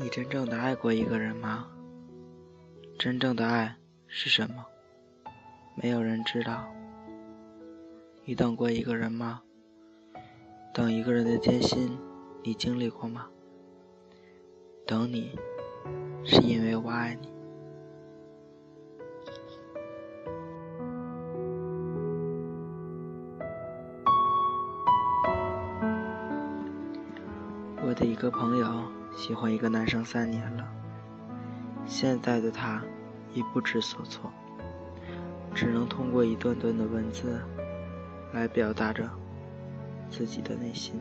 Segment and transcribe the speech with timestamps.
[0.00, 1.66] 你真正的爱过一个人吗？
[3.00, 3.74] 真正的爱
[4.06, 4.64] 是什么？
[5.74, 6.68] 没有人知道。
[8.24, 9.42] 你等过一个人吗？
[10.72, 11.98] 等一个人的艰辛，
[12.44, 13.26] 你经历过吗？
[14.86, 15.36] 等你，
[16.24, 17.28] 是因为我爱你。
[27.84, 28.96] 我的一个朋友。
[29.18, 30.64] 喜欢一个男生三年了，
[31.86, 32.80] 现在的他
[33.34, 34.32] 已不知所措，
[35.52, 37.40] 只能通过一段段的文字
[38.32, 39.10] 来表达着
[40.08, 41.00] 自己的内心。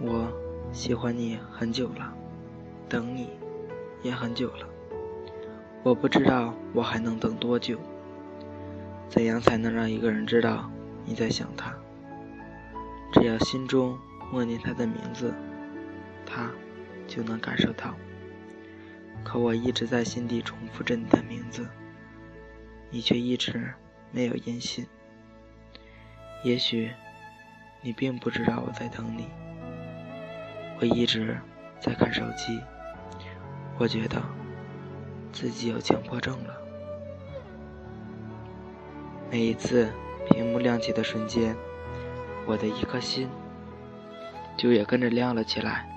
[0.00, 0.28] 我
[0.72, 2.19] 喜欢你很久了。
[2.90, 3.30] 等你，
[4.02, 4.68] 也很久了。
[5.84, 7.78] 我不知道我还能等多久。
[9.08, 10.68] 怎样才能让一个人知道
[11.04, 11.72] 你在想他？
[13.12, 13.96] 只要心中
[14.32, 15.32] 默念他的名字，
[16.26, 16.50] 他
[17.06, 17.94] 就能感受到。
[19.22, 21.68] 可我一直在心底重复着你的名字，
[22.90, 23.72] 你却一直
[24.10, 24.84] 没有音信。
[26.42, 26.90] 也许
[27.82, 29.28] 你并不知道我在等你。
[30.80, 31.38] 我一直
[31.78, 32.60] 在看手机。
[33.80, 34.22] 我觉得
[35.32, 36.54] 自己有强迫症了。
[39.30, 39.90] 每一次
[40.28, 41.56] 屏幕亮起的瞬间，
[42.44, 43.26] 我的一颗心
[44.54, 45.88] 就也跟着亮了起来。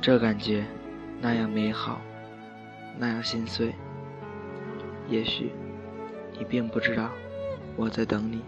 [0.00, 0.64] 这感觉
[1.20, 2.00] 那样美好，
[2.98, 3.74] 那样心碎。
[5.08, 5.50] 也许
[6.38, 7.10] 你并不知道
[7.74, 8.44] 我在等你。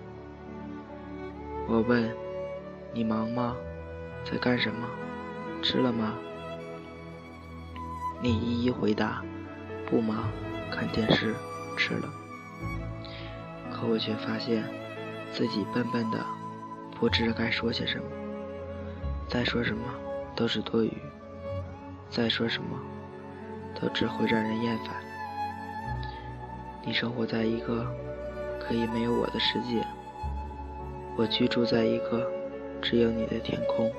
[1.67, 2.09] 我问
[2.93, 3.57] 你忙吗？
[4.23, 4.87] 在干什么？
[5.61, 6.15] 吃了吗？
[8.23, 9.23] 你一一回答
[9.87, 10.25] ：“不忙，
[10.71, 11.35] 看电视，
[11.77, 12.09] 吃了。”
[13.71, 14.65] 可我却发现
[15.33, 16.19] 自己笨笨的，
[16.99, 18.05] 不知该说些什么。
[19.29, 19.83] 再说什么
[20.35, 20.93] 都是多余，
[22.09, 22.79] 再说什么
[23.79, 24.95] 都只会让人厌烦。
[26.85, 27.87] 你生活在一个
[28.61, 29.85] 可以没有我的世界，
[31.17, 32.31] 我居住在一个
[32.81, 33.93] 只有你的天空，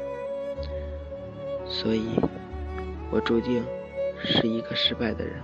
[1.67, 2.09] 所以，
[3.11, 3.63] 我注定。
[4.23, 5.41] 是一个失败的人，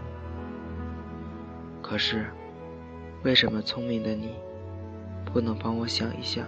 [1.82, 2.26] 可是，
[3.24, 4.36] 为什么聪明的你
[5.26, 6.46] 不能帮我想一想？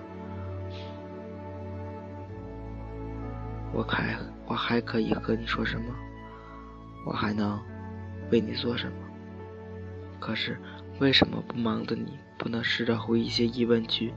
[3.71, 5.93] 我还我还可以和你说什么？
[7.05, 7.59] 我还能
[8.31, 8.97] 为你做什么？
[10.19, 10.57] 可是，
[10.99, 14.13] 为什么不忙的你不能试着回一些疑问句，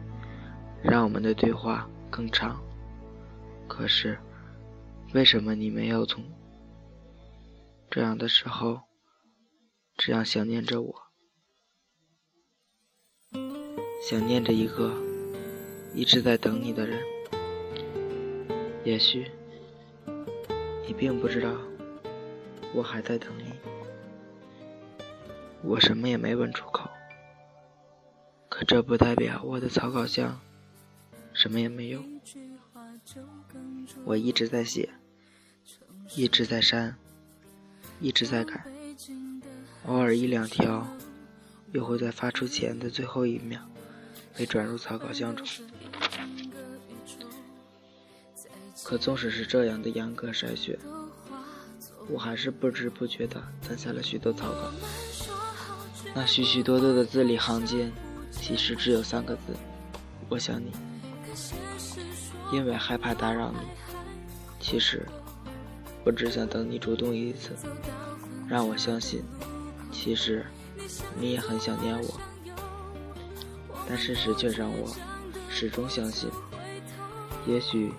[0.82, 2.58] 让我们的对话更长？
[3.66, 4.18] 可是，
[5.12, 6.24] 为什么你没有从？
[7.98, 8.82] 这样的时候，
[9.96, 10.94] 这样想念着我，
[14.00, 14.96] 想念着一个
[15.96, 17.02] 一直在等你的人。
[18.84, 19.28] 也许
[20.86, 21.52] 你并不知道，
[22.72, 23.52] 我还在等你。
[25.64, 26.88] 我什么也没问出口，
[28.48, 30.40] 可这不代表我的草稿箱
[31.32, 32.04] 什么也没有。
[34.04, 34.88] 我一直在写，
[36.14, 36.96] 一直在删。
[38.00, 38.64] 一直在改，
[39.86, 40.86] 偶尔一两条，
[41.72, 43.60] 又会在发出前的最后一秒
[44.36, 45.46] 被转入草稿箱中。
[48.84, 50.78] 可纵使是这样的严格筛选，
[52.08, 54.72] 我还是不知不觉地攒下了许多草稿。
[56.14, 57.92] 那许许多多的字里行间，
[58.30, 59.54] 其实只有三个字：
[60.28, 60.72] 我想你。
[62.50, 63.58] 因为害怕打扰你，
[64.60, 65.06] 其实。
[66.08, 67.50] 我只想等你主动一次，
[68.48, 69.22] 让我相信，
[69.92, 70.42] 其实
[71.20, 72.18] 你也很想念我。
[73.86, 74.90] 但事实却让我
[75.50, 76.30] 始终相信，
[77.46, 77.92] 也许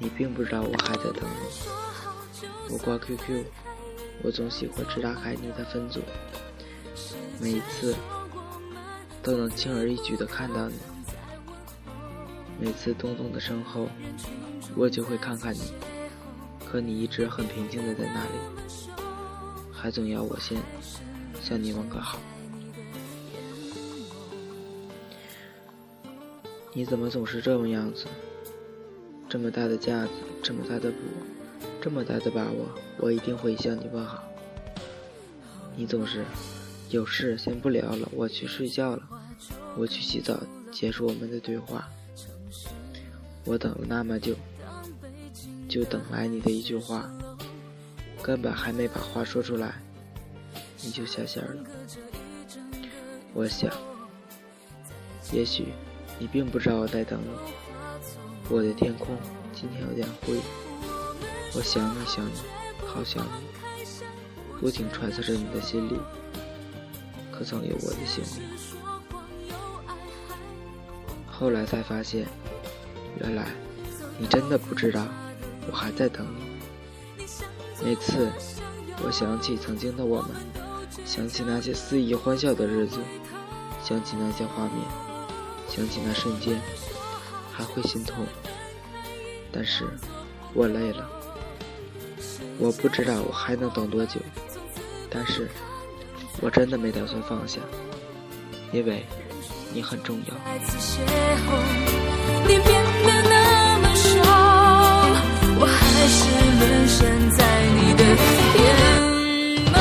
[0.00, 2.48] 你并不知道我还在等你。
[2.72, 3.44] 我挂 QQ，
[4.24, 6.00] 我总喜欢只打开你的分组，
[7.40, 7.94] 每一次
[9.22, 10.74] 都能轻而易举的看到你。
[12.58, 13.88] 每次咚咚的声后，
[14.74, 15.72] 我就会看看你。
[16.72, 18.30] 可你一直很平静的在那里，
[19.70, 20.56] 还总要我先
[21.42, 22.18] 向你问个好。
[26.72, 28.06] 你怎么总是这么样子？
[29.28, 30.96] 这么大的架子，这么大的补，
[31.78, 32.66] 这么大的把握，
[32.96, 34.24] 我一定会向你问好。
[35.76, 36.24] 你总是
[36.88, 39.06] 有事先不聊了，我去睡觉了，
[39.76, 40.40] 我去洗澡，
[40.70, 41.86] 结束我们的对话。
[43.44, 44.34] 我等了那么久。
[45.72, 47.10] 就等来你的一句话，
[48.22, 49.72] 根本还没把话说出来，
[50.82, 51.64] 你就下线了。
[53.32, 53.72] 我想，
[55.32, 55.68] 也许
[56.18, 57.30] 你并不知道我在等你。
[58.50, 59.16] 我的天空
[59.54, 60.38] 今天有点灰，
[61.54, 62.32] 我想你想你，
[62.86, 63.86] 好想你，
[64.60, 65.98] 不停揣测着你的心里，
[67.30, 68.46] 可曾有我的姓名？
[71.26, 72.26] 后来才发现，
[73.20, 73.46] 原来
[74.18, 75.08] 你真的不知道，
[75.70, 77.24] 我还在等你。
[77.84, 78.30] 每次
[79.04, 80.30] 我想起曾经的我们，
[81.04, 82.98] 想起那些肆意欢笑的日子，
[83.82, 84.76] 想起那些画面，
[85.68, 86.60] 想起那瞬间，
[87.52, 88.24] 还会心痛。
[89.50, 89.84] 但是，
[90.54, 91.08] 我累了。
[92.58, 94.20] 我不知道我还能等多久，
[95.10, 95.48] 但是
[96.40, 97.60] 我真的没打算放下，
[98.72, 99.04] 因为
[99.72, 100.34] 你很重要。
[106.02, 106.26] 还是
[106.58, 108.12] 沦陷在你的眼
[109.66, 109.78] 眸。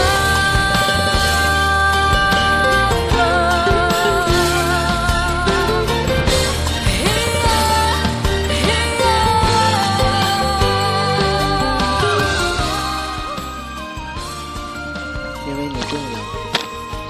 [15.47, 16.15] 因为你重要，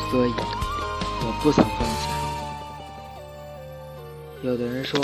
[0.09, 0.31] 所以
[1.19, 2.07] 我不曾放下。
[4.41, 5.03] 有的人说，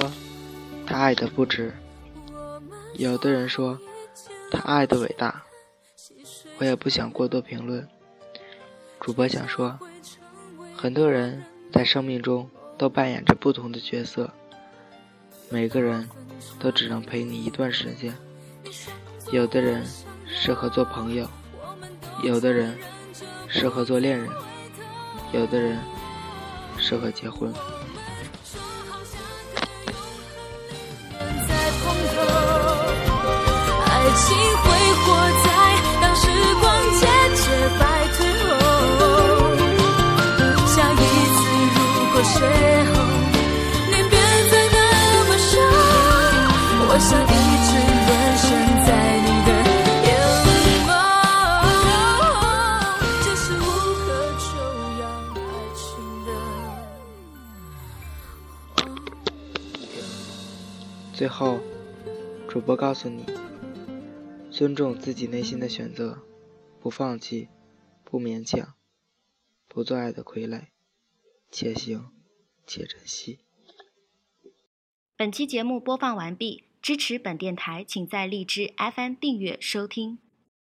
[0.85, 1.73] 他爱的不值。
[2.93, 3.77] 有的人说
[4.49, 5.43] 他爱的伟大，
[6.57, 7.87] 我也不想过多评论。
[8.99, 9.77] 主播想说，
[10.75, 14.31] 很多人在生命中都扮演着不同的角色，
[15.49, 16.07] 每个人
[16.59, 18.13] 都只能陪你一段时间。
[19.31, 19.85] 有的人
[20.25, 21.29] 适合做朋友，
[22.23, 22.77] 有的人
[23.47, 24.29] 适合做恋人，
[25.33, 25.77] 有的人
[26.77, 27.53] 适合结婚。
[34.15, 34.65] 心会
[35.03, 35.05] 活
[35.43, 35.47] 在
[36.01, 36.21] 当时
[36.59, 36.65] 光
[36.99, 37.01] 渐
[37.35, 37.43] 渐
[37.77, 37.81] 白
[38.17, 38.19] 退
[38.59, 38.61] 后，
[40.65, 41.37] 下一次
[41.75, 41.77] 如
[42.11, 42.35] 果邂
[42.85, 42.89] 逅，
[43.87, 44.13] 你别
[44.49, 44.75] 再那
[45.27, 45.49] 么瘦，
[46.89, 47.25] 我想一
[47.67, 47.69] 直
[48.07, 48.45] 沦陷
[48.85, 48.89] 在
[49.25, 49.49] 你的
[50.07, 50.09] 眼
[50.87, 50.89] 眸，
[53.23, 53.61] 这是无
[54.03, 54.05] 可
[54.39, 54.49] 救
[54.99, 55.03] 药
[55.35, 55.45] 爱
[55.75, 55.85] 情
[56.25, 56.29] 的。
[61.13, 61.59] 最后，
[62.49, 63.23] 主播告诉你。
[64.57, 66.23] 尊重自己内心的选择，
[66.79, 67.47] 不放弃，
[68.03, 68.73] 不勉强，
[69.67, 70.69] 不做爱的傀儡，
[71.51, 72.09] 且行
[72.65, 73.37] 且珍惜。
[75.15, 80.17] 本期节目播放完毕，支持本电台，请在荔枝 FM 订阅收听。